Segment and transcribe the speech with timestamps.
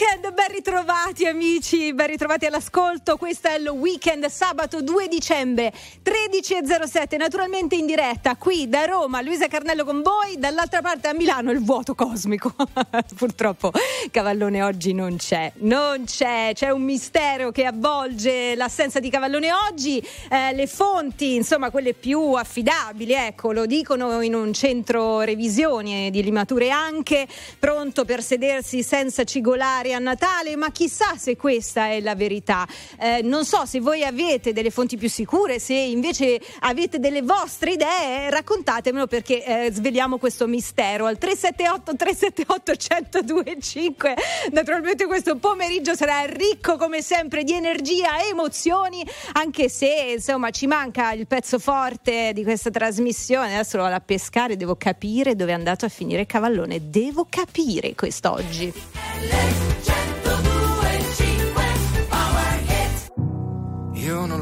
[0.00, 3.18] weekend, ben ritrovati amici, ben ritrovati all'ascolto.
[3.18, 9.20] Questo è il weekend sabato 2 dicembre 13.07, naturalmente in diretta qui da Roma.
[9.20, 12.54] Luisa Carnello con voi, dall'altra parte a Milano il vuoto cosmico.
[13.14, 13.72] Purtroppo
[14.10, 20.02] Cavallone oggi non c'è, non c'è, c'è un mistero che avvolge l'assenza di Cavallone oggi.
[20.30, 26.22] Eh, le fonti, insomma, quelle più affidabili, ecco, lo dicono in un centro revisioni di
[26.22, 27.28] limature anche,
[27.58, 32.66] pronto per sedersi senza cigolare a Natale, ma chissà se questa è la verità.
[32.98, 37.72] Eh, non so se voi avete delle fonti più sicure, se invece avete delle vostre
[37.72, 44.14] idee, raccontatemelo perché eh, sveliamo questo mistero al 378 378 1025.
[44.52, 50.66] Naturalmente questo pomeriggio sarà ricco come sempre di energia e emozioni, anche se insomma ci
[50.66, 53.54] manca il pezzo forte di questa trasmissione.
[53.54, 57.94] Adesso lo vado a pescare, devo capire dove è andato a finire Cavallone, devo capire
[57.94, 59.79] quest'oggi.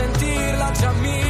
[0.00, 1.29] sentirla già mia.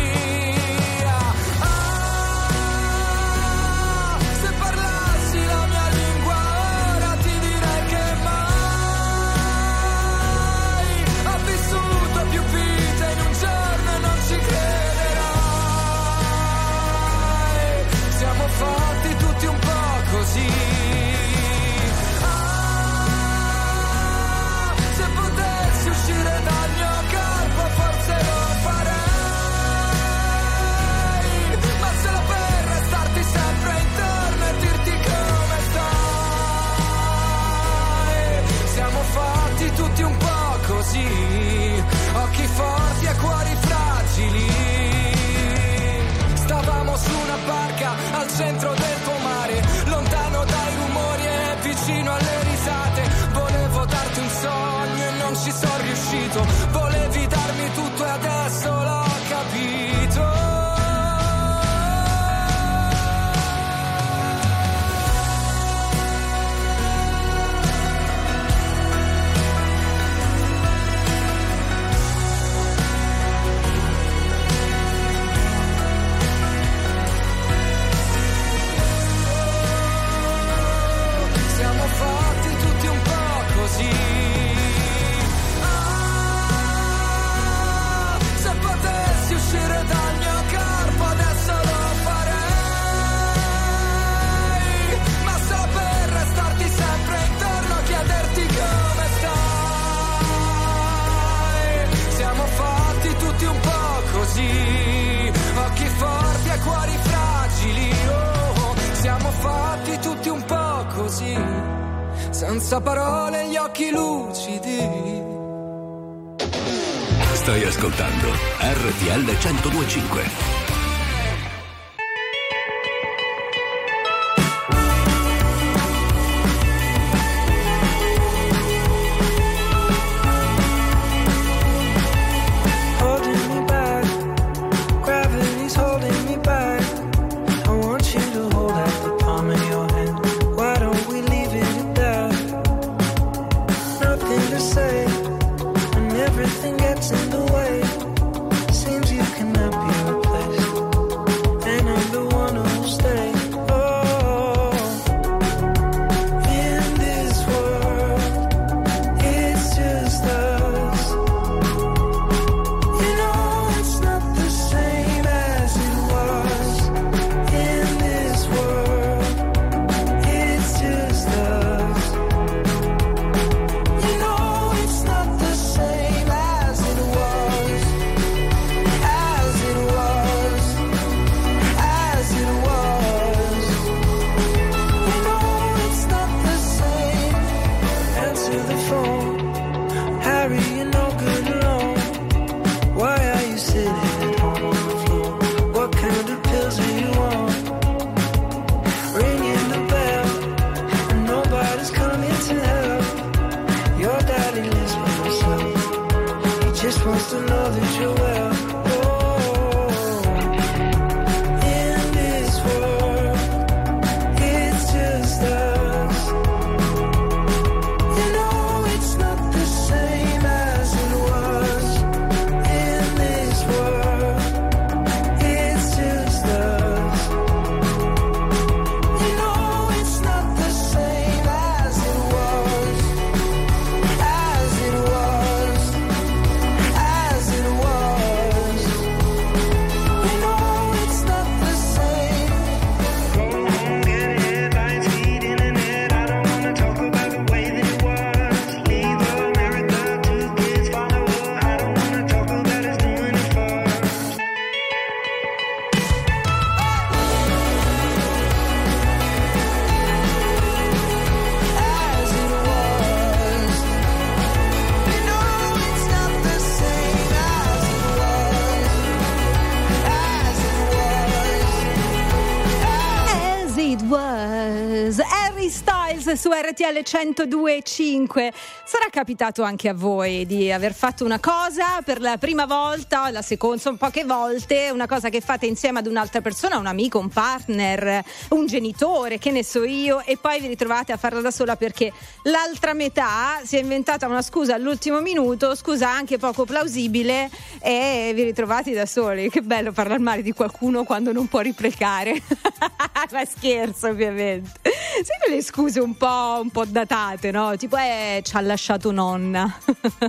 [276.90, 278.52] RTL 102.5.
[278.90, 283.40] Sarà capitato anche a voi di aver fatto una cosa per la prima volta, la
[283.40, 287.28] seconda, insomma, poche volte, una cosa che fate insieme ad un'altra persona, un amico, un
[287.28, 291.76] partner, un genitore, che ne so io, e poi vi ritrovate a farla da sola
[291.76, 297.49] perché l'altra metà si è inventata una scusa all'ultimo minuto, scusa anche poco plausibile,
[297.81, 299.50] e vi ritrovate da soli.
[299.50, 302.43] Che bello parlare male di qualcuno quando non può replicare.
[303.31, 304.81] Ma scherzo, ovviamente.
[304.83, 307.76] Sai quelle scuse un po', un po' datate, no?
[307.76, 308.78] Tipo, eh, ci ha lasciato
[309.11, 309.78] nonna.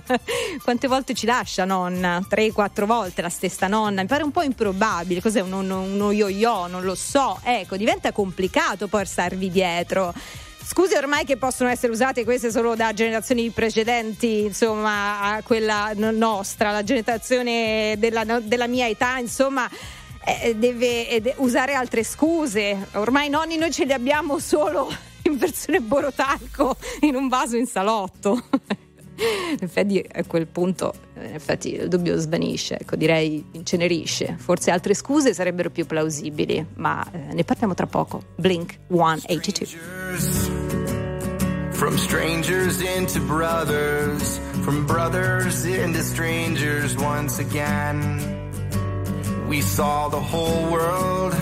[0.64, 2.24] Quante volte ci lascia nonna?
[2.28, 4.02] Tre, quattro volte la stessa nonna.
[4.02, 5.22] Mi pare un po' improbabile.
[5.22, 6.68] Cos'è uno, uno, uno yo-yo?
[6.68, 7.40] Non lo so.
[7.44, 10.14] Ecco, diventa complicato poi starvi dietro.
[10.64, 16.72] Scuse ormai che possono essere usate queste solo da generazioni precedenti, insomma, a quella nostra,
[16.72, 19.70] la generazione della, della mia età, insomma
[20.24, 22.88] eh, deve eh, usare altre scuse.
[22.94, 28.44] Ormai nonni noi ce li abbiamo solo in versione borotalco in un vaso in salotto.
[29.22, 34.36] in effetti a quel punto in effetti il dubbio svanisce, ecco, direi incenerisce.
[34.38, 38.22] Forse altre scuse sarebbero più plausibili, ma eh, ne parliamo tra poco.
[38.36, 39.68] Blink 182.
[41.72, 48.50] From strangers into brothers, from brothers into strangers once again.
[49.48, 51.36] We saw the whole world,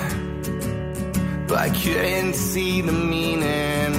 [1.50, 3.92] but I couldn't see the meaning.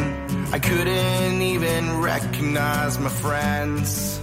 [0.52, 4.20] I couldn't even recognize my friends.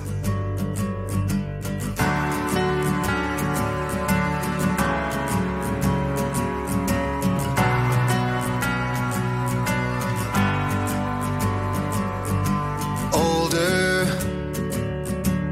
[13.13, 14.05] Older,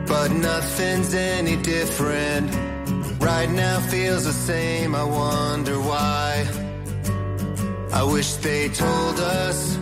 [0.08, 2.66] but nothing's any different
[3.26, 6.35] Right now feels the same, I wonder why.
[8.16, 9.76] Wish they told us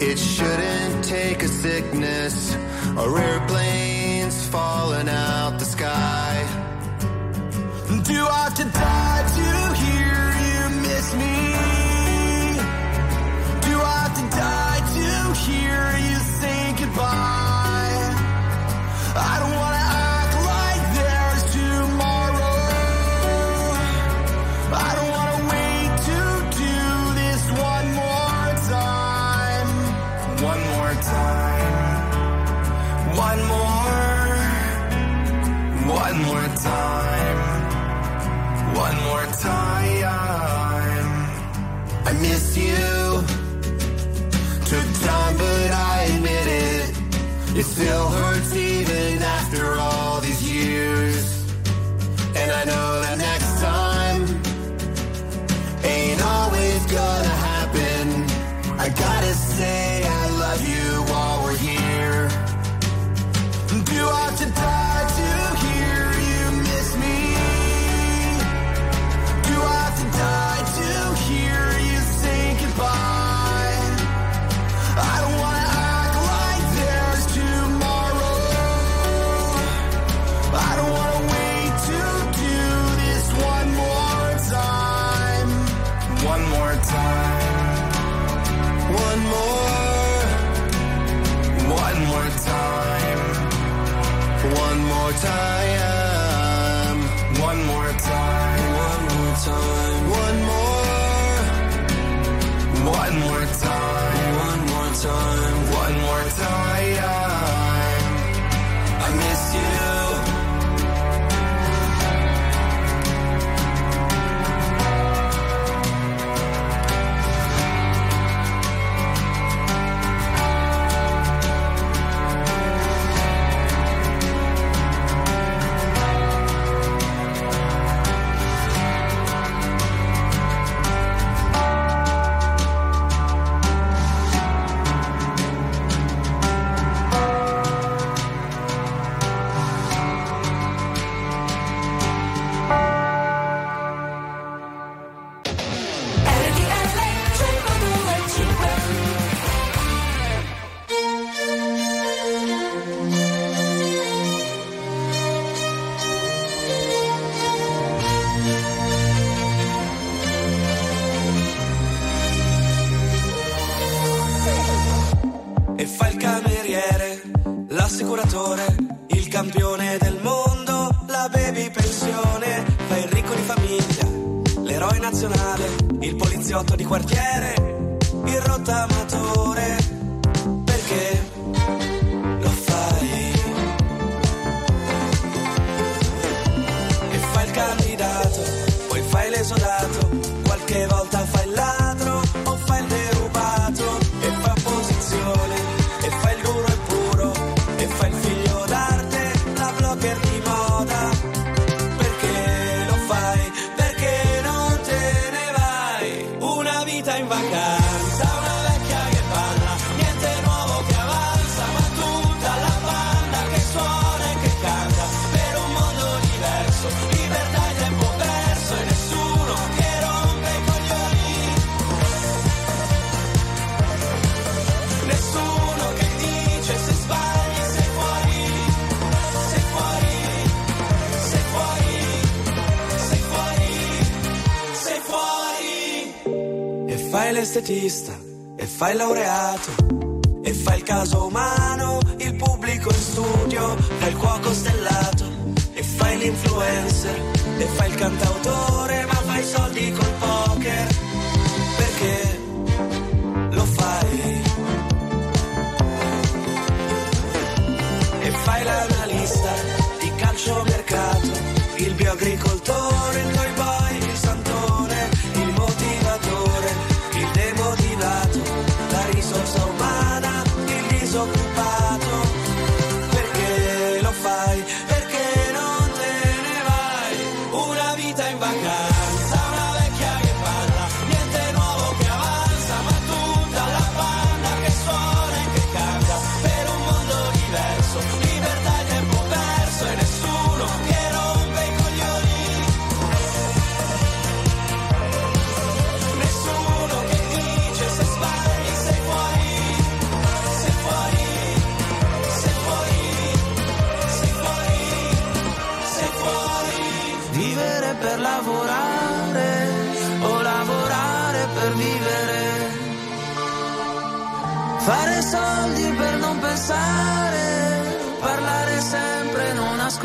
[0.00, 2.54] it shouldn't take a sickness
[2.96, 6.46] or airplanes falling out the sky.
[8.04, 9.50] Do I have to die to
[9.82, 11.36] hear you miss me?
[13.66, 15.08] Do I have to die to
[15.46, 18.04] hear you say goodbye?
[19.16, 19.73] I don't want
[47.74, 48.13] still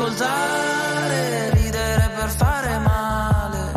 [0.00, 3.72] ascoltare, ridere per fare male,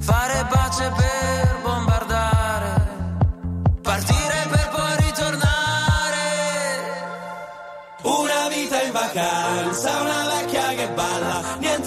[0.00, 2.88] fare pace per bombardare,
[3.80, 6.24] partire per poi ritornare.
[8.02, 11.85] Una vita in vacanza, una vecchia che balla, niente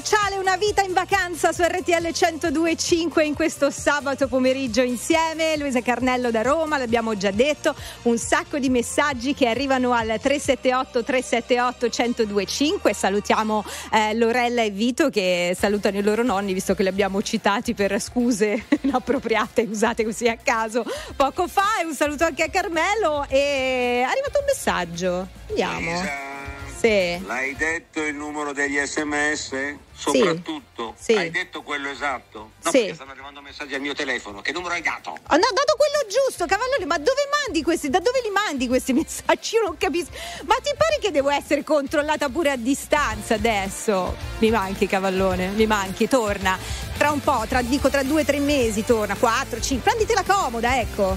[0.00, 5.56] sociale, una vita in vacanza su RTL 1025 in questo sabato pomeriggio insieme.
[5.56, 11.02] Luisa Carnello da Roma, l'abbiamo già detto, un sacco di messaggi che arrivano al 378
[11.02, 12.92] 378 1025.
[12.92, 17.72] Salutiamo eh, Lorella e Vito che salutano i loro nonni visto che li abbiamo citati
[17.72, 20.84] per scuse inappropriate usate così a caso
[21.16, 21.80] poco fa.
[21.80, 25.28] E un saluto anche a Carmelo e è arrivato un messaggio.
[25.48, 26.55] Andiamo.
[26.78, 27.24] Sì.
[27.24, 29.76] L'hai detto il numero degli sms?
[29.94, 30.94] Soprattutto?
[30.98, 31.14] Sì.
[31.14, 32.50] Hai detto quello esatto?
[32.62, 32.90] No, sì.
[32.94, 34.42] stanno arrivando messaggi al mio telefono.
[34.42, 35.10] Che numero hai dato?
[35.10, 36.84] Oh, no, dato quello giusto, cavallone.
[36.84, 37.88] Ma dove mandi questi?
[37.88, 39.54] Da dove li mandi questi messaggi?
[39.54, 40.10] Io non capisco.
[40.44, 44.14] Ma ti pare che devo essere controllata pure a distanza adesso?
[44.38, 45.48] Mi manchi, cavallone.
[45.48, 46.58] Mi manchi, torna.
[46.98, 49.16] Tra un po', tra, dico tra due tre mesi, torna.
[49.16, 49.92] Quattro, cinque.
[49.92, 51.16] Prenditela comoda, ecco.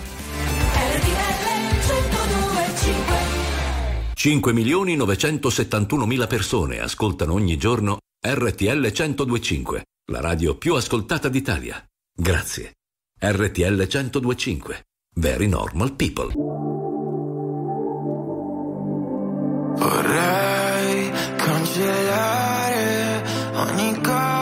[0.73, 3.38] RTL 102, 5.
[4.19, 11.81] 5.971.000 persone ascoltano ogni giorno RTL 1025, la radio più ascoltata d'Italia.
[12.13, 12.73] Grazie.
[13.17, 14.83] RTL 1025.
[15.15, 16.33] Very normal people.
[19.77, 23.23] Vorrei cancellare
[23.53, 24.38] ogni cosa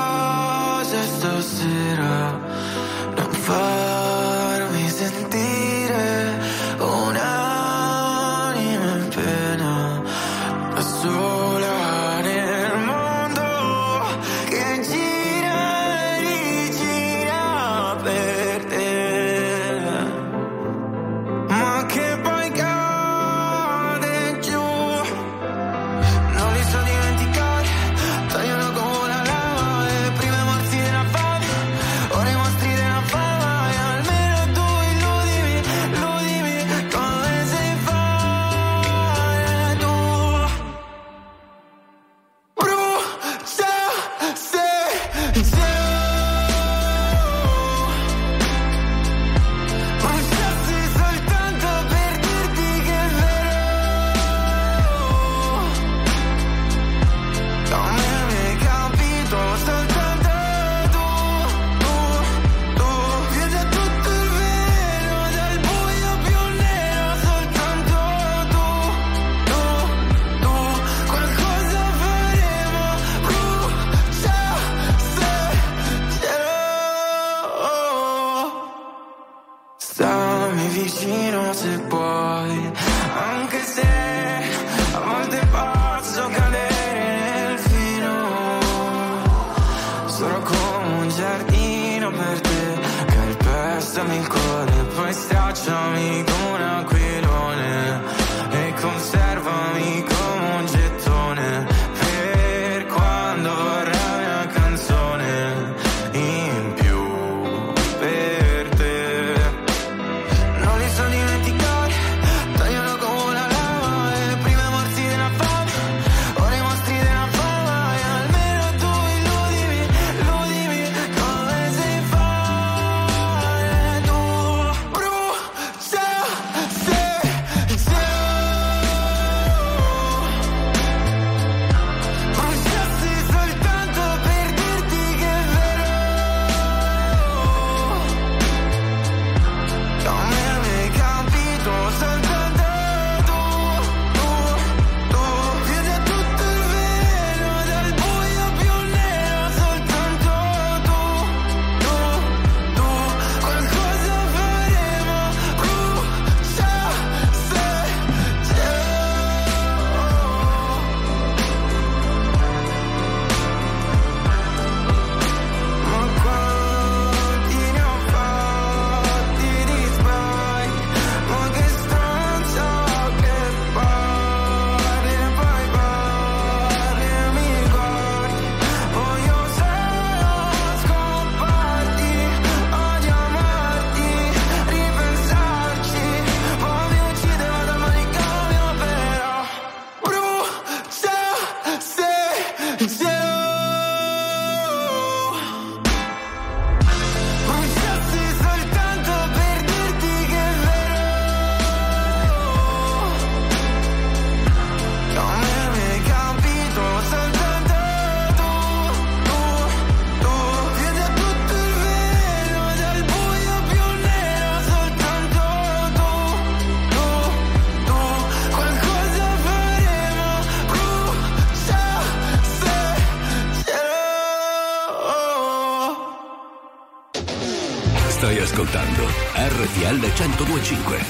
[228.17, 231.06] Stai ascoltando RTL 1025.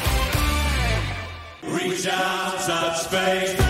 [1.62, 3.66] Reach out, touch space.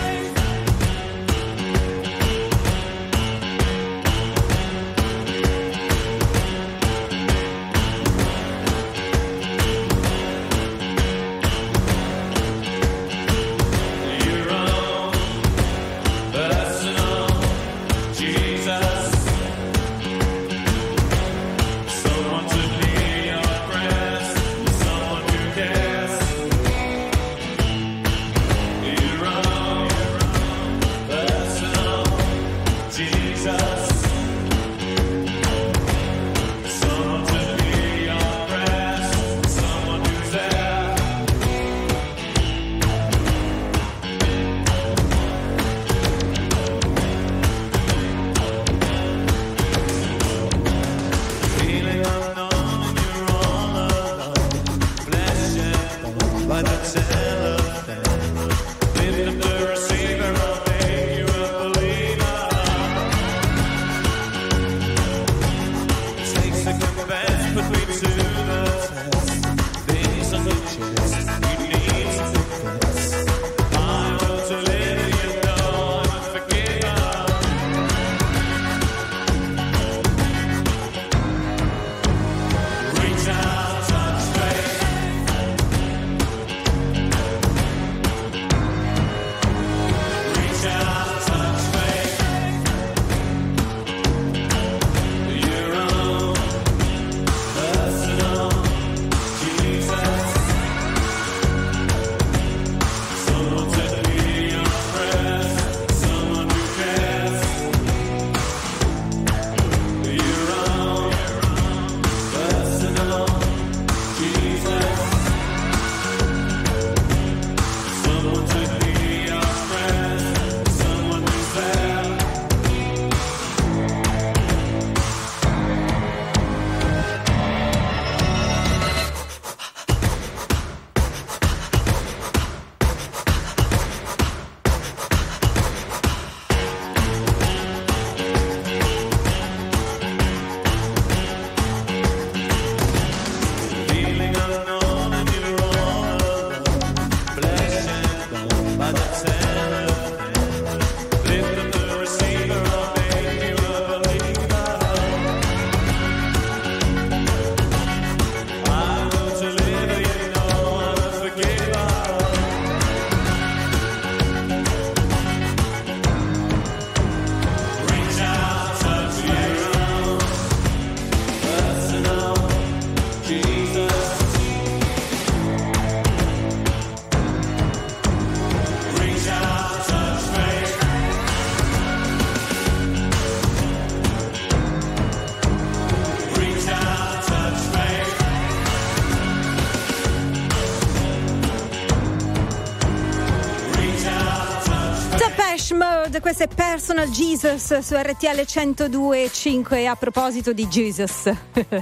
[196.88, 201.30] Personal Jesus su RTL 102.5 a proposito di Jesus.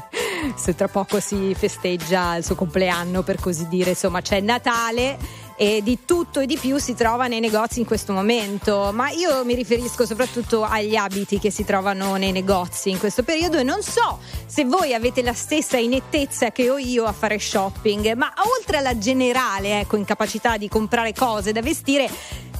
[0.56, 5.16] Se tra poco si festeggia il suo compleanno, per così dire, insomma c'è Natale
[5.56, 9.44] e di tutto e di più si trova nei negozi in questo momento, ma io
[9.44, 13.82] mi riferisco soprattutto agli abiti che si trovano nei negozi in questo periodo e non
[13.82, 18.76] so se voi avete la stessa inettezza che ho io a fare shopping, ma oltre
[18.76, 22.10] alla generale ecco, incapacità di comprare cose da vestire,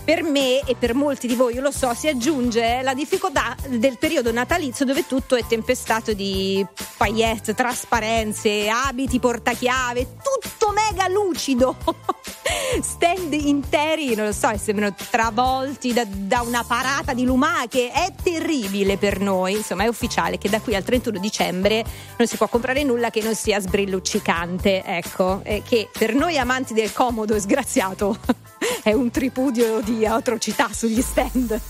[0.07, 3.99] per me e per molti di voi, io lo so, si aggiunge la difficoltà del
[3.99, 6.65] periodo natalizio dove tutto è tempestato di
[6.97, 11.77] paillette, trasparenze, abiti, portachiave, tutto mega lucido.
[12.81, 17.91] Stand interi, non lo so, sembrano travolti da, da una parata di lumache.
[17.91, 19.55] È terribile per noi.
[19.55, 21.85] Insomma, è ufficiale che da qui al 31 dicembre
[22.17, 24.85] non si può comprare nulla che non sia sbrilluccicante.
[24.85, 28.19] Ecco, e che per noi amanti del comodo sgraziato
[28.83, 31.61] è un tripudio di atrocità sugli stand.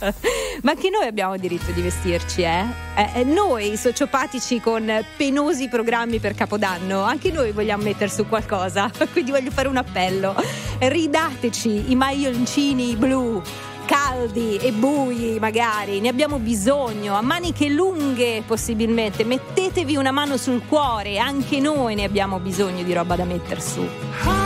[0.62, 2.64] Ma anche noi abbiamo diritto di vestirci, eh?
[2.96, 8.90] Eh, eh, Noi, sociopatici con penosi programmi per Capodanno, anche noi vogliamo mettere su qualcosa.
[9.12, 10.34] Quindi voglio fare un appello.
[10.78, 13.42] Ridateci i maglioncini blu
[13.86, 20.62] caldi e bui magari, ne abbiamo bisogno, a maniche lunghe possibilmente, mettetevi una mano sul
[20.66, 24.45] cuore, anche noi ne abbiamo bisogno di roba da mettere su.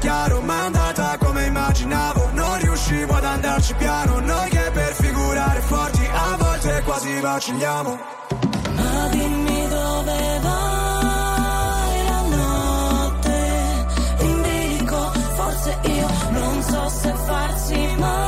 [0.00, 2.30] chiaro Ma è andata come immaginavo.
[2.32, 7.98] Non riuscivo ad andarci piano Noi che per figurare forti A volte quasi vacilliamo
[8.74, 13.86] Ma dimmi dove vai la notte.
[14.20, 18.19] In bilico, forse io non so se farsi male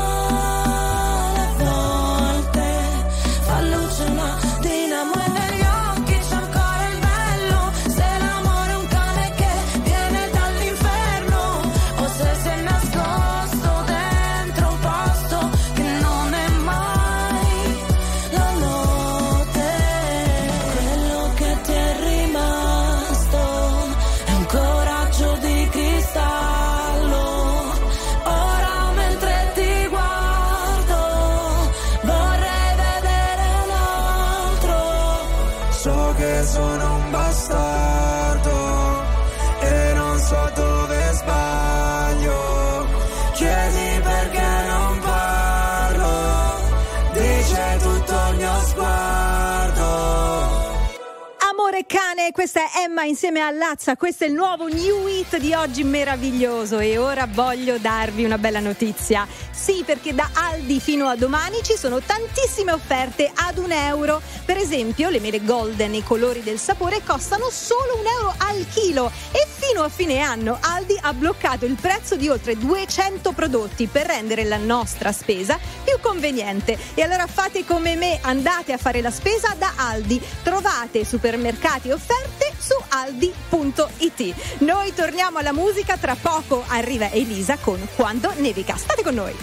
[52.43, 56.81] questa è Emma insieme a Lazza, questo è il nuovo new hit di oggi meraviglioso
[56.81, 59.29] e ora voglio darvi una bella notizia.
[59.53, 64.21] Sì, perché da Aldi fino a domani ci sono tantissime offerte ad un euro.
[64.45, 69.13] Per esempio, le mele golden, i colori del sapore costano solo un euro al chilo
[69.31, 74.07] e fino a fine anno Aldi ha bloccato il prezzo di oltre 200 prodotti per
[74.07, 76.77] rendere la nostra spesa più conveniente.
[76.95, 80.21] E allora fate come me, andate a fare la spesa da Aldi.
[80.43, 81.93] Trovate supermercati e
[82.33, 84.61] offerte su aldi.it.
[84.61, 88.77] Noi torniamo alla musica, tra poco arriva Elisa con Quando nevica.
[88.77, 89.35] State con noi.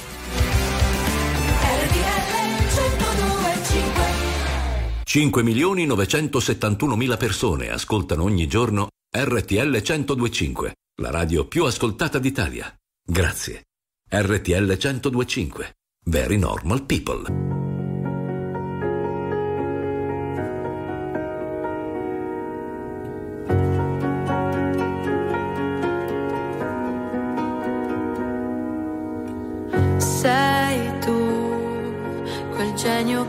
[1.61, 2.27] RTL
[5.03, 12.71] 5 milioni 971 mila persone ascoltano ogni giorno RTL 1025, la radio più ascoltata d'Italia.
[13.03, 13.63] Grazie.
[14.07, 15.73] RTL 1025.
[16.05, 17.58] Very normal people.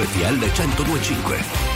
[0.00, 1.69] RTL 1025.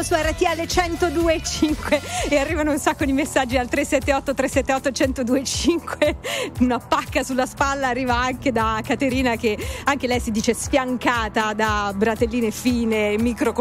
[0.00, 6.16] It Up su RTL 102.5 e arrivano un sacco di messaggi al 378 378 1025
[6.60, 11.92] una pacca sulla spalla arriva anche da Caterina che anche lei si dice sfiancata da
[11.94, 13.52] bratelline fine, micro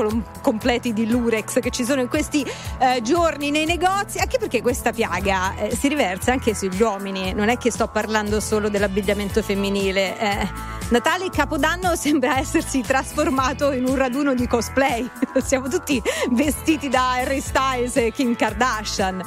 [0.42, 2.46] completi di Lurex che ci sono in questi
[2.80, 7.50] eh, giorni nei negozi, anche perché questa piaga eh, si riversa anche sugli uomini, non
[7.50, 10.20] è che sto parlando solo dell'abbigliamento femminile.
[10.20, 10.69] eh.
[10.90, 15.08] Natale e Capodanno sembra essersi trasformato in un raduno di cosplay.
[15.46, 19.24] Siamo tutti vestiti da Harry Styles e Kim Kardashian.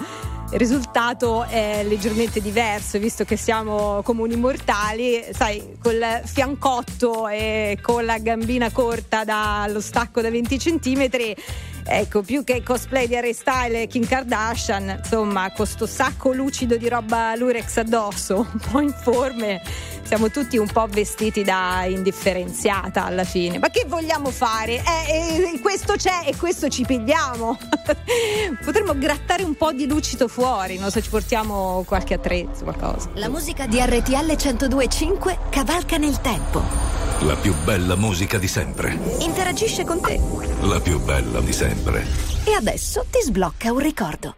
[0.50, 8.04] Il risultato è leggermente diverso, visto che siamo comuni mortali, sai, col fiancotto e con
[8.04, 11.34] la gambina corta dallo stacco da 20 centimetri.
[11.84, 16.76] Ecco, più che cosplay di Harry Styles e Kim Kardashian, insomma, con sto sacco lucido
[16.76, 19.62] di roba Lurex addosso, un po' informe,
[20.04, 23.58] siamo tutti un po' vestiti da indifferenziata alla fine.
[23.58, 24.82] Ma che vogliamo fare?
[24.82, 27.58] Eh, eh, questo c'è e questo ci pigliamo.
[28.64, 33.10] Potremmo grattare un po' di lucido fuori, non so, ci portiamo qualche attrezzo, qualcosa.
[33.14, 36.62] La musica di RTL 102.5 cavalca nel tempo.
[37.20, 38.98] La più bella musica di sempre.
[39.20, 40.20] Interagisce con te.
[40.62, 42.04] La più bella di sempre.
[42.44, 44.34] E adesso ti sblocca un ricordo.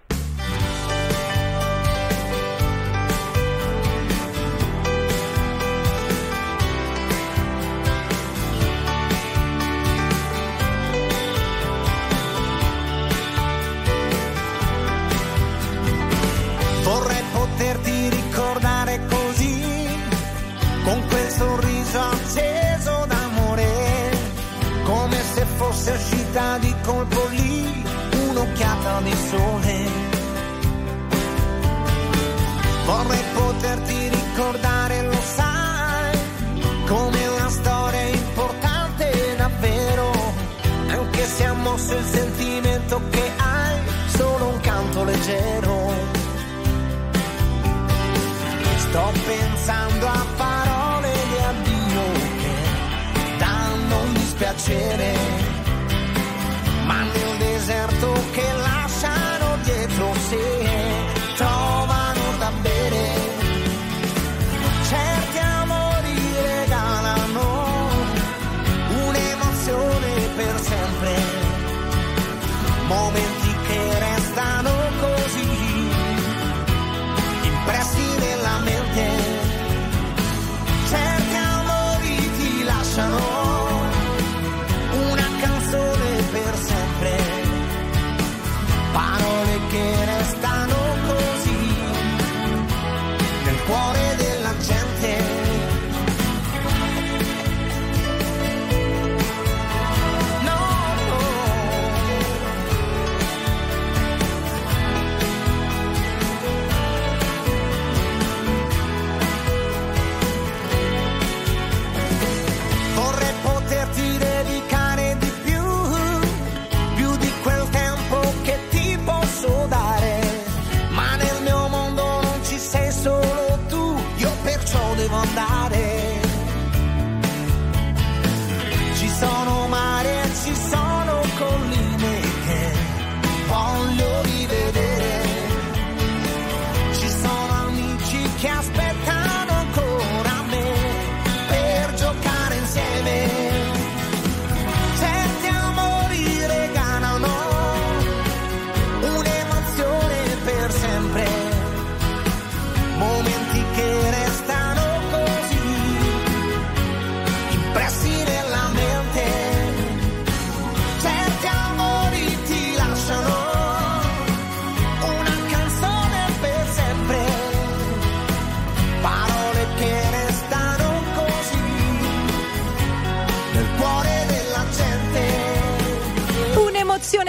[45.25, 45.93] Leggero.
[48.77, 55.16] Sto pensando a parole di addio che danno un dispiacere,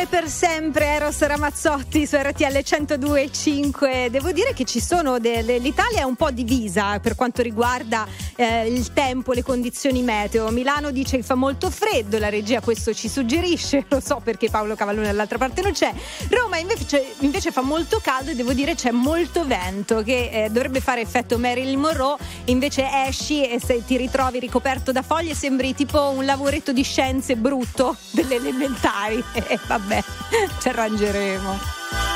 [0.09, 4.07] Per sempre, Eros Ramazzotti su RTL 102.5.
[4.07, 5.57] Devo dire che ci sono delle.
[5.57, 10.49] L'Italia è un po' divisa per quanto riguarda eh, il tempo, le condizioni meteo.
[10.51, 14.75] Milano dice che fa molto freddo, la regia questo ci suggerisce, lo so perché Paolo
[14.75, 15.91] Cavallone dall'altra parte non c'è.
[16.29, 20.81] Roma invece, invece fa molto caldo e devo dire c'è molto vento che eh, dovrebbe
[20.81, 26.09] fare effetto Marilyn Monroe, invece esci e se ti ritrovi ricoperto da foglie sembri tipo
[26.09, 29.23] un lavoretto di scienze brutto delle elementari.
[29.47, 29.94] E vabbè,
[30.59, 32.14] ci arrangeremo.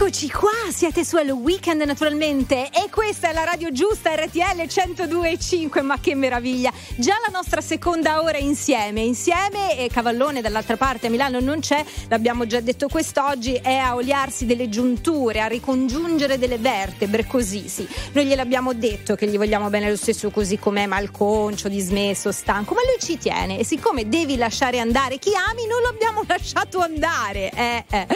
[0.00, 5.82] Eccoci qua, siete su Hello Weekend naturalmente e questa è la radio giusta RTL 102.5,
[5.82, 6.72] ma che meraviglia!
[6.94, 11.84] Già la nostra seconda ora insieme, insieme e Cavallone dall'altra parte a Milano non c'è,
[12.06, 17.86] l'abbiamo già detto quest'oggi, è a oliarsi delle giunture, a ricongiungere delle vertebre, così sì.
[18.12, 22.82] Noi gliel'abbiamo detto che gli vogliamo bene lo stesso così com'è, malconcio, dismesso, stanco, ma
[22.82, 27.50] lui ci tiene e siccome devi lasciare andare chi ami, non lo abbiamo lasciato andare.
[27.50, 28.06] Eh, eh.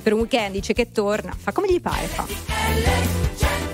[0.00, 3.73] Per un weekend dice che torna, fa come gli pare, fa.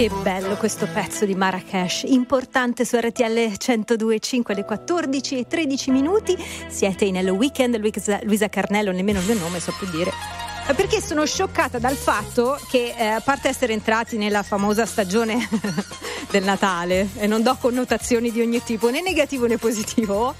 [0.00, 6.34] Che bello questo pezzo di Marrakesh, importante su RTL 102.5 alle 14 e 13 minuti.
[6.68, 7.76] Siete Hello Weekend,
[8.22, 10.10] Luisa, Carnello, nemmeno il mio nome so più dire.
[10.66, 15.46] Ma Perché sono scioccata dal fatto che, eh, a parte essere entrati nella famosa stagione
[16.32, 20.34] del Natale, e non do connotazioni di ogni tipo, né negativo né positivo,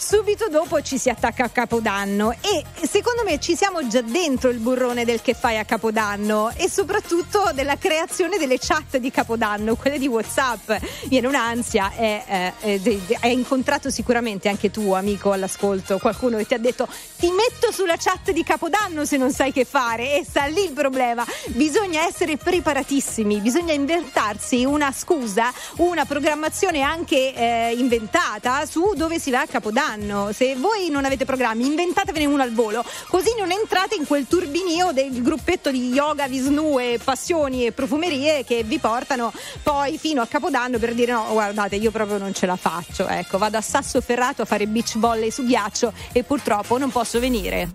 [0.00, 4.56] subito dopo ci si attacca a Capodanno e secondo me ci siamo già dentro il
[4.56, 9.98] burrone del che fai a Capodanno e soprattutto della creazione delle chat di Capodanno, quelle
[9.98, 10.72] di Whatsapp.
[11.04, 16.58] Viene un'ansia de- de- hai incontrato sicuramente anche tu, amico all'ascolto, qualcuno che ti ha
[16.58, 16.88] detto
[17.18, 20.72] ti metto sulla chat di Capodanno se non sai che fare e sta lì il
[20.72, 21.26] problema.
[21.48, 29.30] Bisogna essere preparatissimi, bisogna inventarsi una scusa, una programmazione anche eh, inventata su dove si
[29.30, 29.88] va a Capodanno.
[30.32, 34.92] Se voi non avete programmi, inventatevene uno al volo, così non entrate in quel turbinio
[34.92, 39.32] del gruppetto di yoga, visnu e passioni e profumerie che vi portano
[39.64, 43.08] poi fino a Capodanno per dire no, guardate, io proprio non ce la faccio.
[43.08, 47.68] Ecco, vado a Sassoferrato a fare beach volley su ghiaccio e purtroppo non posso venire.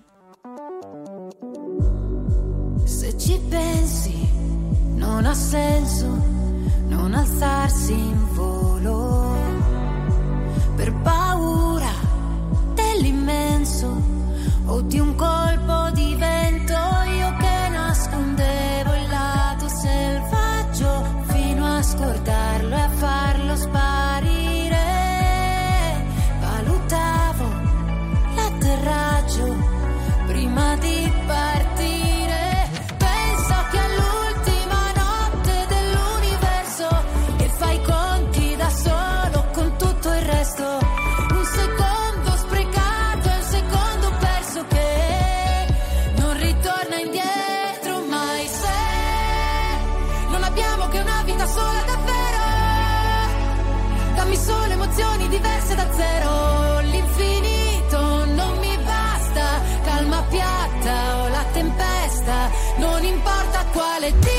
[2.85, 4.29] Se ci pensi,
[4.95, 6.05] non ha senso
[6.87, 9.34] non alzarsi in volo
[10.75, 11.91] per paura
[12.73, 14.01] dell'immenso
[14.65, 16.73] o di un colpo di vento.
[16.73, 24.83] Io che nascondevo il lato selvaggio fino a scordarlo e a farlo sparire.
[26.39, 27.47] Valutavo
[28.35, 29.64] l'atterraggio
[64.05, 64.34] let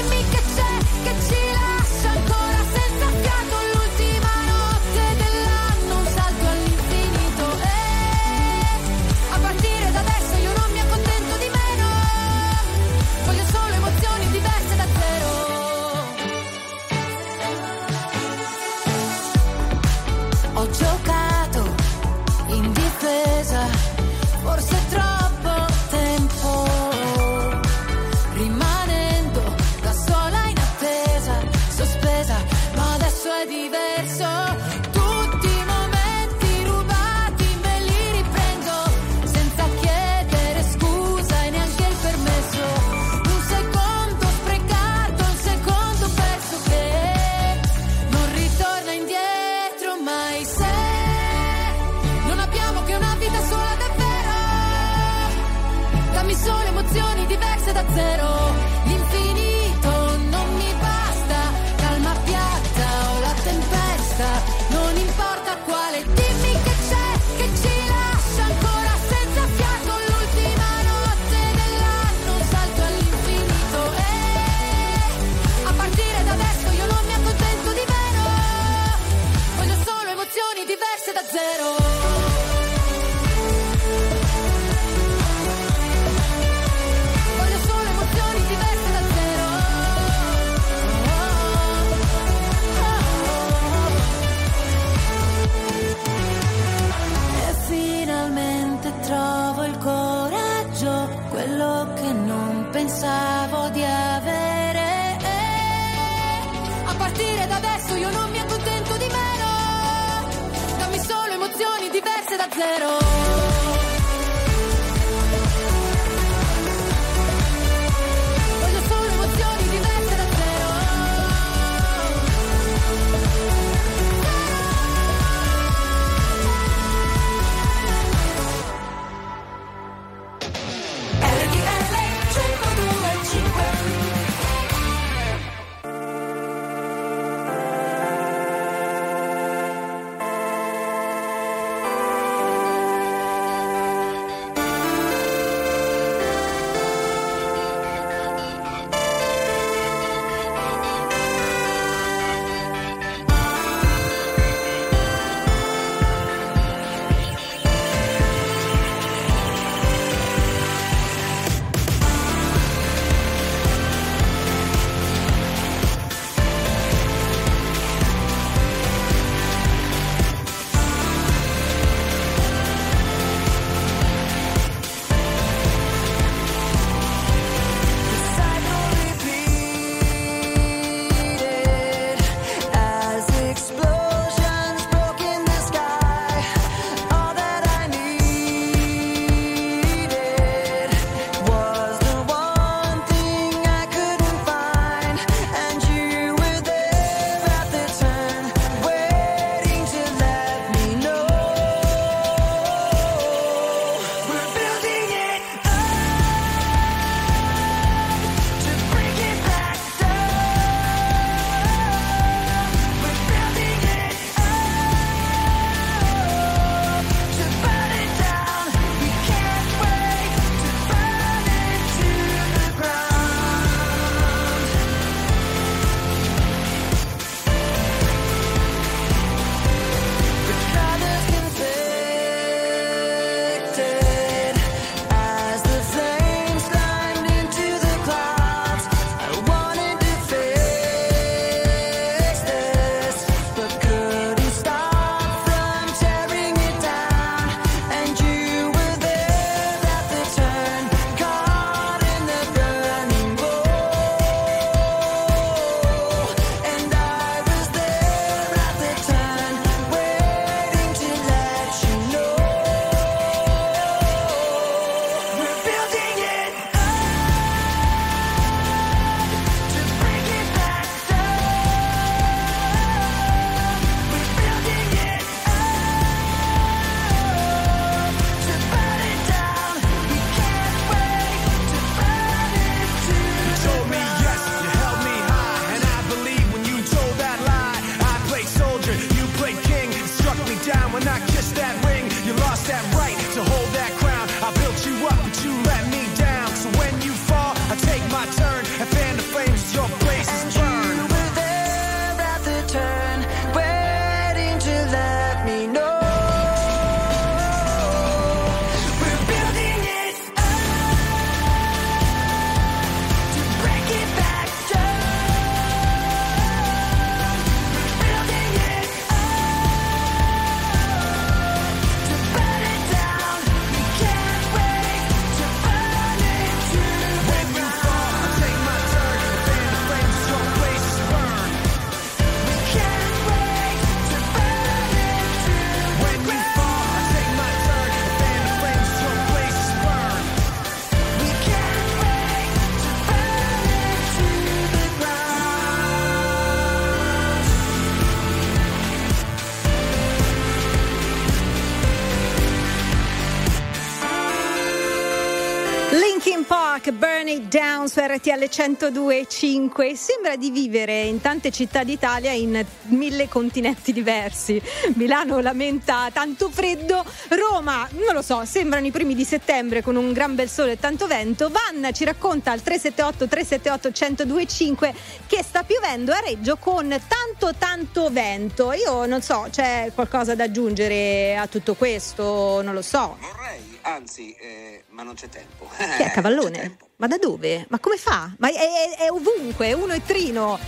[356.47, 362.65] Park, Burn It Down su RTL 102.5 sembra di vivere in tante città d'Italia in
[362.85, 364.63] mille continenti diversi.
[364.95, 367.05] Milano lamenta tanto freddo.
[367.31, 370.79] Roma, non lo so, sembrano i primi di settembre con un gran bel sole e
[370.79, 371.51] tanto vento.
[371.51, 374.95] Vanna ci racconta al 378 378 102.5
[375.27, 378.73] che sta piovendo a Reggio con tanto tanto vento.
[378.73, 382.63] Io non so, c'è qualcosa da aggiungere a tutto questo?
[382.63, 383.17] Non lo so.
[383.21, 385.69] Vorrei anzi, eh, ma non c'è tempo.
[385.77, 386.77] Chi è Cavallone?
[386.97, 387.67] Ma da dove?
[387.69, 388.35] Ma come fa?
[388.39, 390.59] Ma è, è, è ovunque, uno è trino.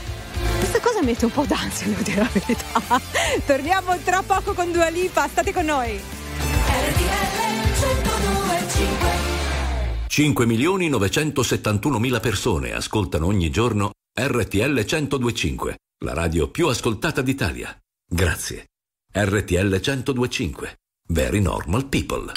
[0.59, 3.01] Questa cosa mette un po' d'ansia, devo dire la verità.
[3.45, 6.01] Torniamo tra poco con Dua Lipa, state con noi.
[6.71, 7.39] RTL
[10.19, 10.89] 5 milioni
[12.19, 17.77] persone ascoltano ogni giorno RTL 1025, la radio più ascoltata d'Italia.
[18.05, 18.67] Grazie.
[19.13, 20.77] RTL 1025.
[21.11, 22.33] Very normal people.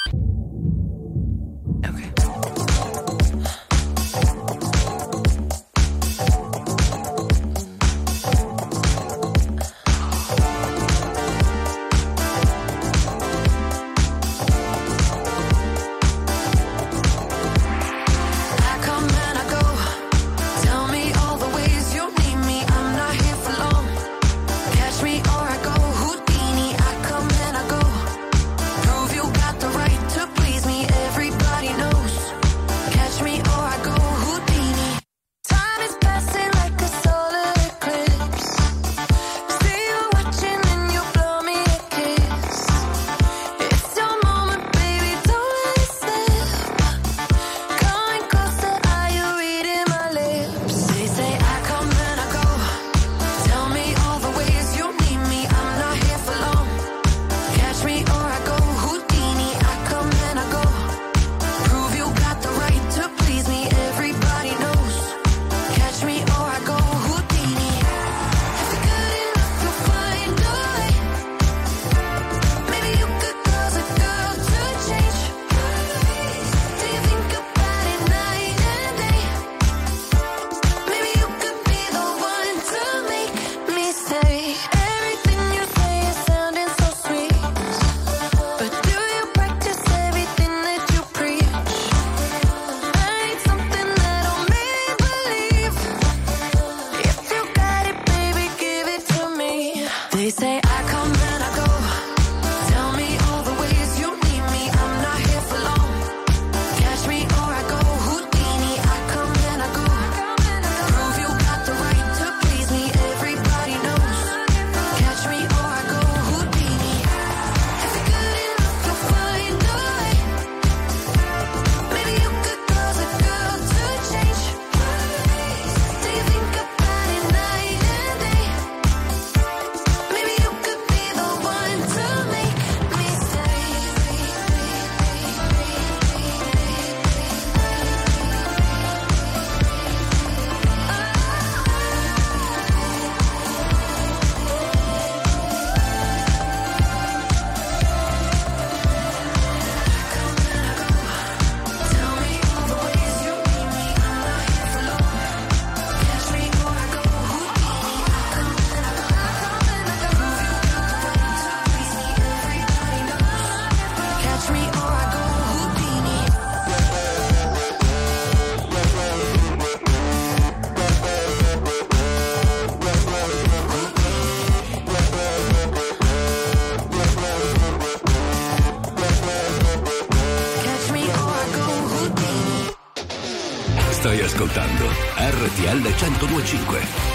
[186.02, 187.12] 1025.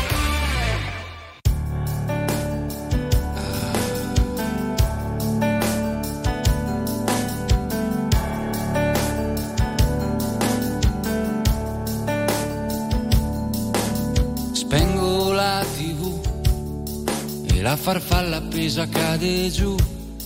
[17.86, 19.76] farfalla appesa cade giù,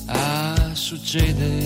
[0.06, 1.59] ah succede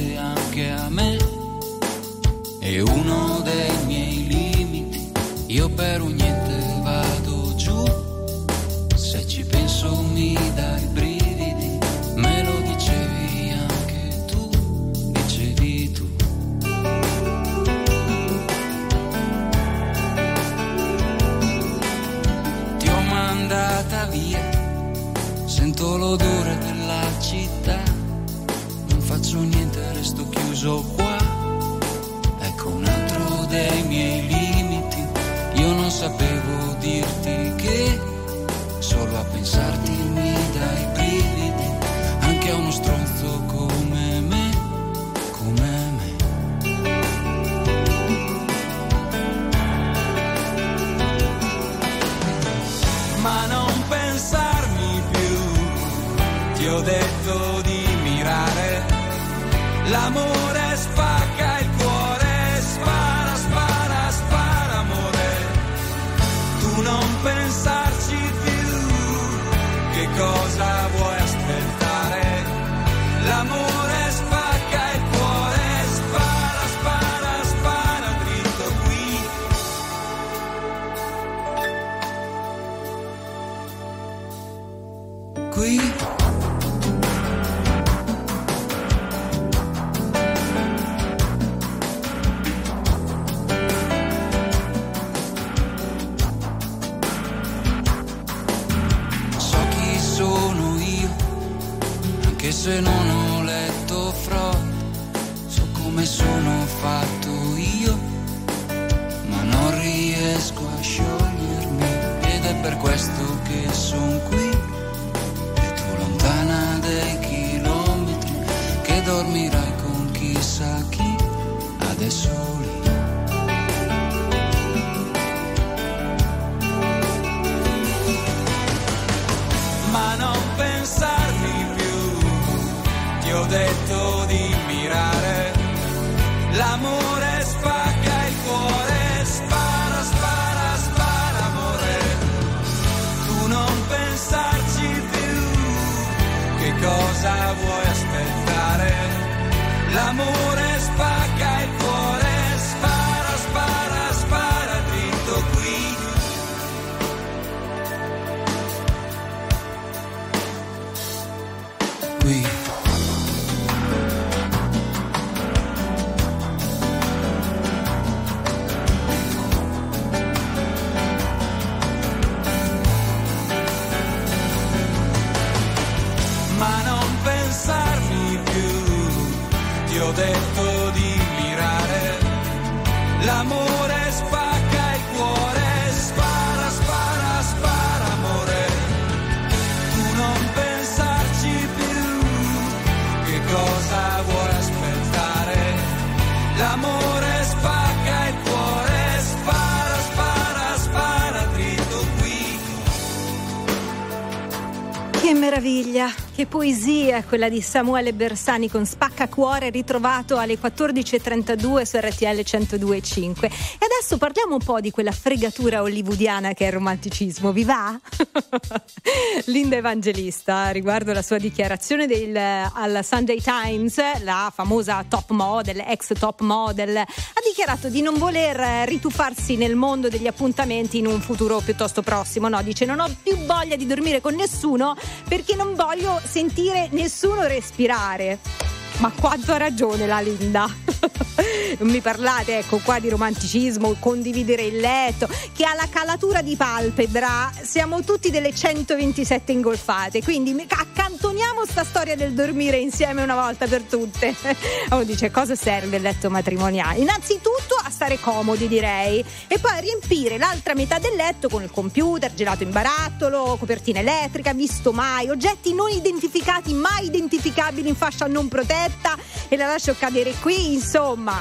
[206.55, 213.45] poesia quella di Samuele Bersani con Spacca Cuore ritrovato alle 14.32 su RTL 102.5.
[213.45, 213.51] E
[213.81, 217.99] adesso parliamo un po' di quella fregatura hollywoodiana che è il romanticismo, vi va?
[219.47, 226.19] Linda Evangelista, riguardo la sua dichiarazione del, al Sunday Times, la famosa top model, ex
[226.19, 231.61] top model, ha dichiarato di non voler rituffarsi nel mondo degli appuntamenti in un futuro
[231.61, 232.49] piuttosto prossimo.
[232.49, 234.97] No, dice non ho più voglia di dormire con nessuno
[235.29, 238.74] perché non voglio sentire nessuno respirare.
[238.99, 240.69] Ma quanto ha ragione la Linda?
[241.79, 247.51] Non mi parlate, ecco qua di romanticismo, condividere il letto, che alla calatura di palpebra
[247.63, 253.83] siamo tutti delle 127 ingolfate, quindi accantoniamo sta storia del dormire insieme una volta per
[253.83, 254.35] tutte.
[254.91, 257.01] Uno dice cosa serve il letto matrimoniale?
[257.01, 262.65] Innanzitutto stare comodi direi e poi riempire l'altra metà del letto con il computer, gelato
[262.65, 269.17] in barattolo, copertina elettrica, visto mai, oggetti non identificati, mai identificabili in fascia non protetta
[269.49, 271.41] e la lascio cadere qui, insomma.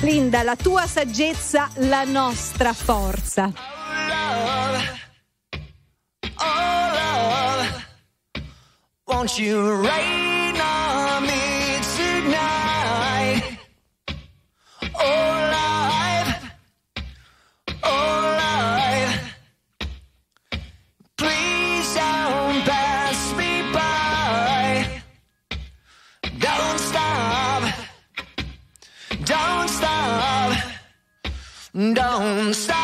[0.00, 3.52] Linda, la tua saggezza, la nostra forza.
[6.42, 7.84] Oh love,
[9.04, 9.82] won't you
[32.10, 32.79] don't stop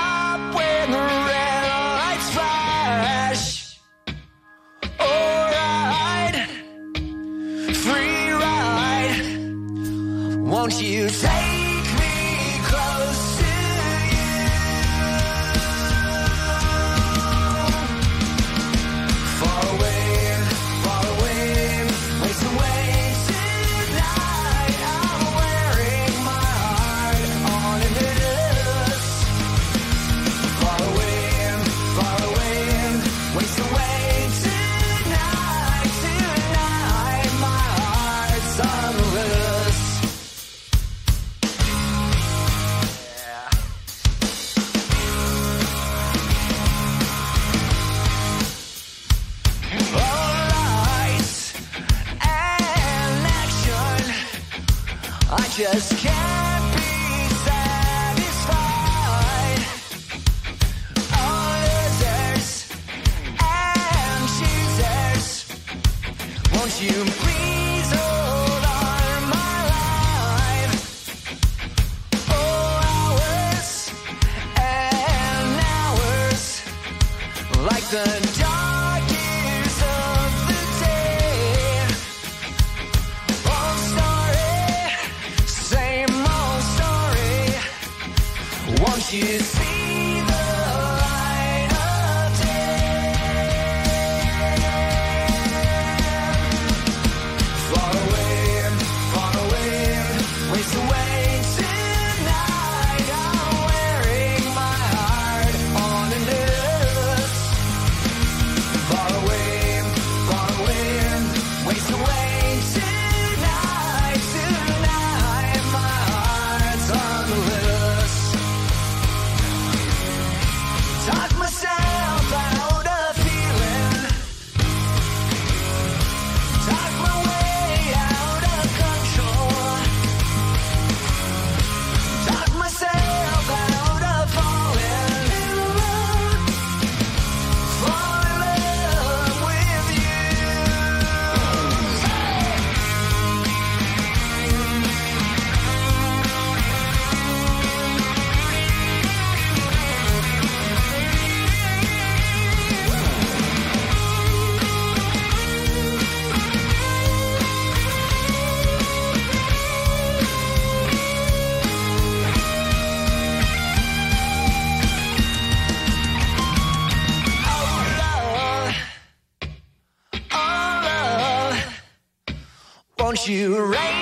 [173.29, 173.96] you right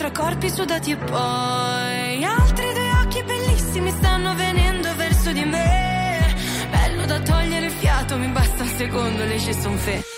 [0.00, 6.34] tra corpi sudati e poi altri due occhi bellissimi stanno venendo verso di me.
[6.70, 10.09] Bello da togliere il fiato, mi basta un secondo, le ci son fe.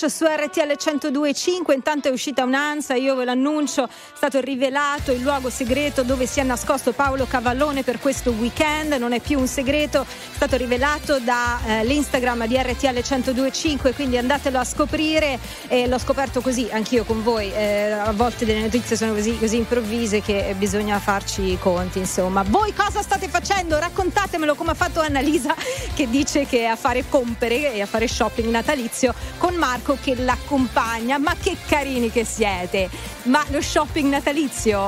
[0.00, 1.72] È Crash su RTL 102.5.
[1.72, 3.88] Intanto è uscita un'ansa, io ve l'annuncio,
[4.30, 8.92] stato rivelato il luogo segreto dove si è nascosto Paolo Cavallone per questo weekend.
[8.92, 14.64] Non è più un segreto, è stato rivelato dall'Instagram di RTL 102.5, quindi andatelo a
[14.64, 15.36] scoprire.
[15.66, 17.52] E l'ho scoperto così, anch'io con voi.
[17.52, 21.98] Eh, a volte delle notizie sono così, così improvvise che bisogna farci i conti.
[21.98, 23.80] Insomma, voi cosa state facendo?
[23.80, 25.56] Raccontatemelo come ha fatto Annalisa
[25.92, 30.14] che dice che è a fare compere e a fare shopping natalizio con Marco che
[30.14, 31.18] l'accompagna.
[31.18, 33.18] Ma che carini che siete!
[33.24, 34.18] Ma lo shopping natalizio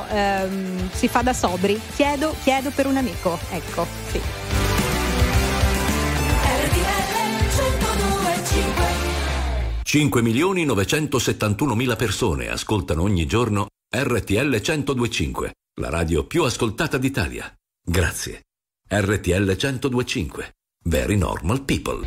[0.09, 1.81] ehm, si fa da sobri?
[1.95, 3.39] Chiedo, chiedo per un amico.
[3.51, 4.21] Ecco, sì.
[6.65, 16.45] RTL 102.5 5 milioni 971 mila persone ascoltano ogni giorno RTL 1025, la radio più
[16.45, 17.53] ascoltata d'Italia.
[17.85, 18.45] Grazie.
[18.89, 20.55] RTL 1025.
[20.85, 22.07] Very normal people.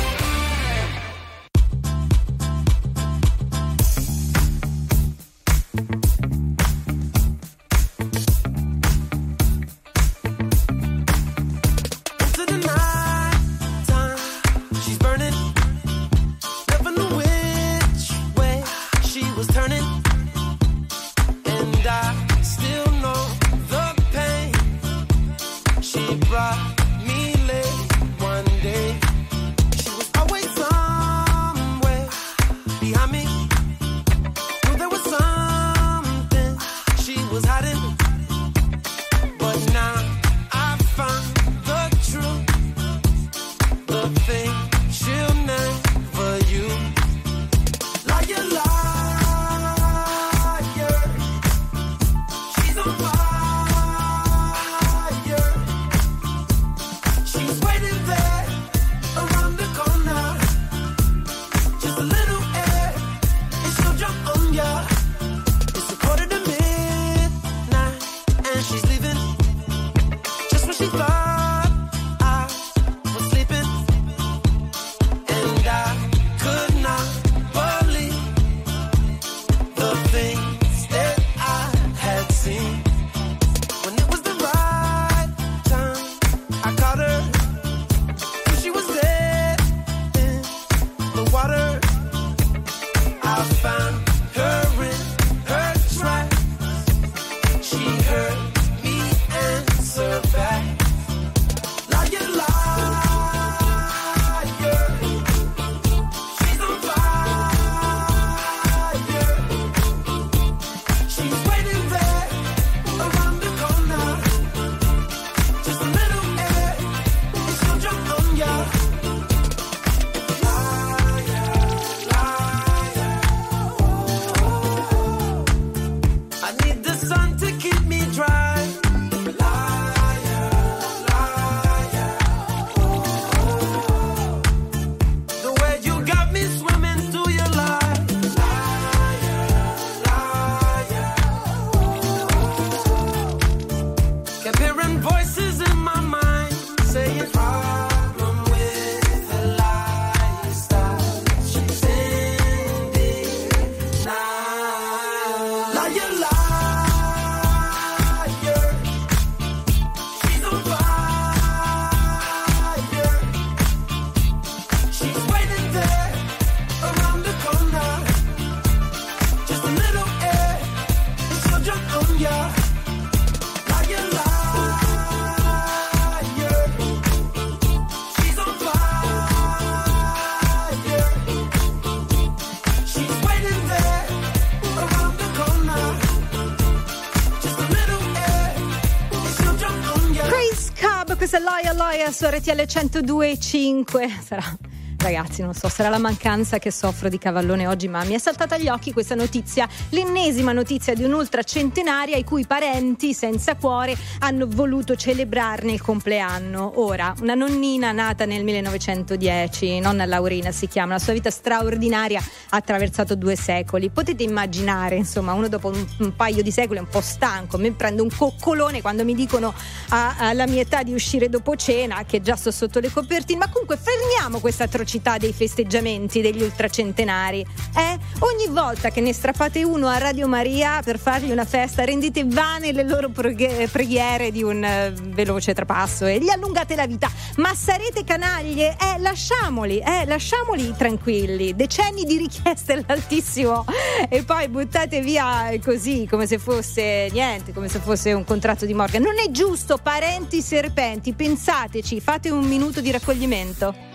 [192.41, 194.09] RTL 102.5.
[194.25, 194.57] Sarà
[195.01, 198.53] Ragazzi, non so, sarà la mancanza che soffro di cavallone oggi, ma mi è saltata
[198.53, 204.45] agli occhi questa notizia, l'ennesima notizia di un'ultra centenaria i cui parenti senza cuore hanno
[204.47, 206.73] voluto celebrarne il compleanno.
[206.75, 212.19] Ora, una nonnina nata nel 1910, nonna Laurina si chiama, la sua vita straordinaria
[212.49, 213.89] ha attraversato due secoli.
[213.89, 217.71] Potete immaginare, insomma, uno dopo un, un paio di secoli è un po' stanco, mi
[217.71, 219.51] prendo un coccolone quando mi dicono
[219.89, 223.77] alla mia età di uscire dopo cena, che già sto sotto le copertine, ma comunque
[223.77, 227.39] fermiamo questa atrocità dei festeggiamenti degli ultracentenari.
[227.39, 227.97] Eh?
[228.19, 232.71] Ogni volta che ne strappate uno a Radio Maria per fargli una festa, rendete vane
[232.71, 237.09] le loro preghiere di un eh, veloce trapasso e gli allungate la vita.
[237.37, 238.75] Ma sarete canaglie?
[238.79, 241.55] Eh, lasciamoli, eh, lasciamoli tranquilli.
[241.55, 243.65] Decenni di richieste all'altissimo
[244.09, 248.73] e poi buttate via così come se fosse niente, come se fosse un contratto di
[248.73, 249.01] Morgan.
[249.01, 253.90] Non è giusto, parenti serpenti, pensateci, fate un minuto di raccoglimento.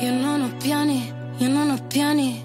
[0.00, 2.44] Io non ho piani, io non ho piani.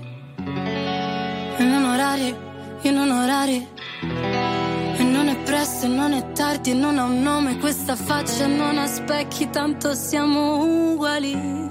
[1.58, 2.36] E non orari,
[2.82, 3.68] io non orari.
[4.02, 8.88] E non è presto, non è tardi, non ha un nome questa faccia, non ha
[8.88, 11.70] specchi, tanto siamo uguali.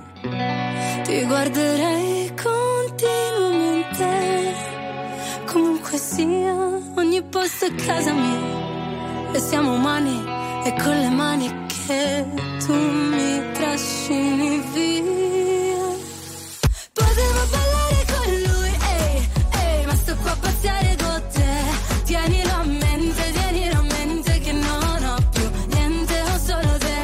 [1.03, 4.55] Ti guarderei continuamente,
[5.47, 6.55] comunque sia,
[6.95, 8.69] ogni posto è casa mia.
[9.33, 10.23] E siamo umani,
[10.65, 15.89] e con le mani che tu mi trascini via.
[16.93, 21.53] Potevo ballare con lui, ehi, ehi, ma sto qua a passare con te.
[22.05, 27.01] Tienilo a mente, tienilo a mente che non ho più niente, ho solo te.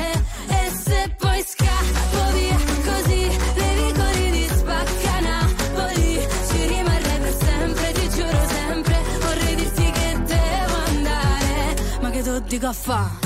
[0.55, 3.23] E se poi scappo via così,
[3.57, 8.97] nei vicoli di spacca Napoli, ci rimarrei per sempre, ti giuro sempre.
[9.21, 13.26] Vorrei dirti che devo andare, ma che tu dico a fa'?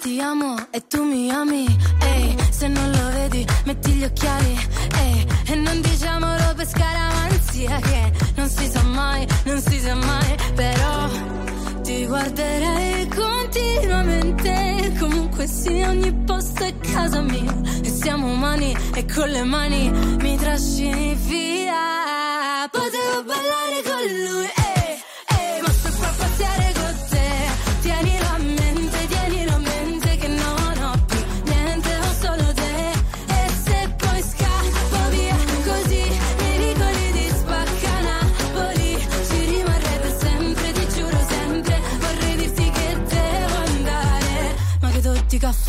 [0.00, 1.66] Ti amo e tu mi ami.
[2.00, 4.56] Ehi, se non lo vedi, metti gli occhiali.
[4.94, 10.36] Ehi, e non diciamolo per scaramanzia che non si sa mai, non si sa mai.
[10.54, 11.08] Però
[11.82, 14.94] ti guarderei continuamente.
[15.00, 17.60] Comunque sia, ogni posto è casa mia.
[17.82, 22.68] E siamo umani e con le mani mi trascini via.
[22.70, 24.48] Potevo ballare con lui,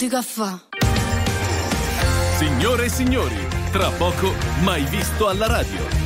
[0.00, 0.58] dica fa?
[2.38, 3.36] Signore e signori,
[3.70, 4.32] tra poco
[4.62, 5.99] mai visto alla radio.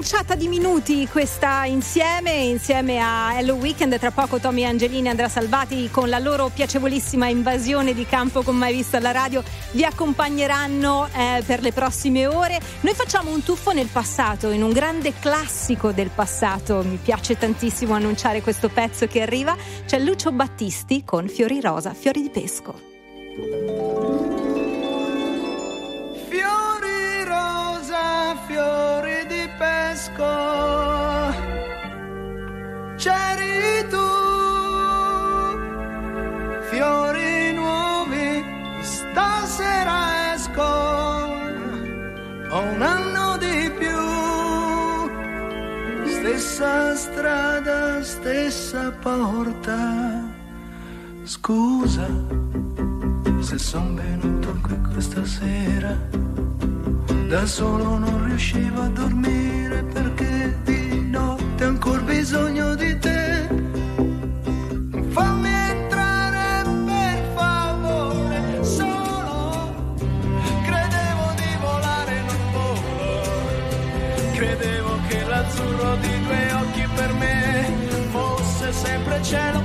[0.00, 3.98] Manciata di minuti questa insieme, insieme a Hello Weekend.
[3.98, 8.72] Tra poco Tommy Angelini Andrea Salvati con la loro piacevolissima invasione di campo con mai
[8.72, 12.58] visto alla radio vi accompagneranno eh, per le prossime ore.
[12.80, 16.82] Noi facciamo un tuffo nel passato, in un grande classico del passato.
[16.82, 19.54] Mi piace tantissimo annunciare questo pezzo che arriva.
[19.84, 22.72] C'è Lucio Battisti con Fiori Rosa, Fiori di Pesco.
[26.30, 29.09] Fiori rosa, fiori
[29.90, 31.34] di pesco,
[32.96, 34.08] c'eri tu,
[36.68, 38.44] fiori nuovi,
[38.82, 40.62] stasera esco
[42.52, 43.98] ho un anno di più.
[46.06, 50.39] Stessa strada, stessa porta.
[51.24, 52.06] Scusa
[53.40, 55.96] se son venuto qui questa sera.
[57.28, 63.48] Da solo non riuscivo a dormire perché di notte ho ancora bisogno di te.
[65.10, 69.72] Fammi entrare per favore, solo
[70.64, 73.12] credevo di volare in un volo.
[74.34, 77.66] Credevo che l'azzurro di due occhi per me
[78.10, 79.62] fosse sempre cielo,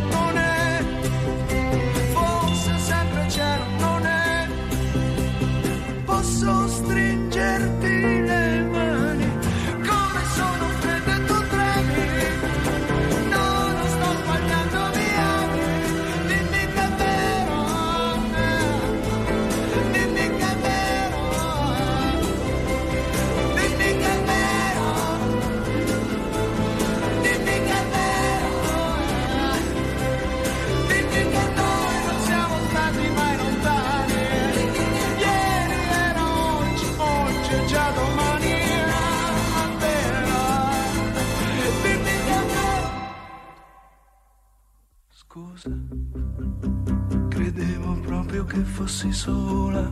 [47.29, 49.89] credevo proprio che fossi sola.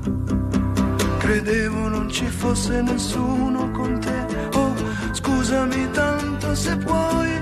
[1.20, 4.50] Credevo non ci fosse nessuno con te.
[4.58, 4.74] Oh,
[5.14, 7.33] scusami tanto se puoi.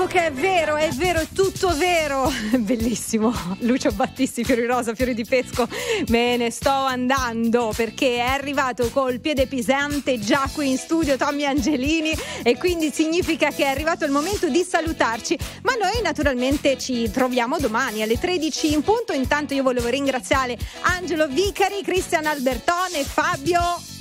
[0.00, 2.32] Dico che è vero, è vero, è tutto vero.
[2.56, 3.34] Bellissimo.
[3.60, 5.68] Lucio Battisti, Fiori Rosa, Fiori di Pesco.
[6.08, 11.44] Me ne sto andando perché è arrivato col piede pesante già qui in studio Tommy
[11.44, 12.12] Angelini
[12.42, 15.38] e quindi significa che è arrivato il momento di salutarci.
[15.62, 19.12] Ma noi naturalmente ci troviamo domani alle 13 in punto.
[19.12, 23.98] Intanto io volevo ringraziare Angelo Vicari, Cristian Albertone, Fabio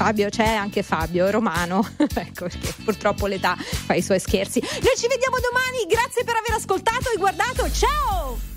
[0.00, 1.86] Fabio c'è anche Fabio Romano.
[2.20, 4.58] Ecco perché purtroppo l'età fa i suoi scherzi.
[4.60, 7.70] Noi ci vediamo domani grazie per aver ascoltato e guardato.
[7.70, 8.48] Ciao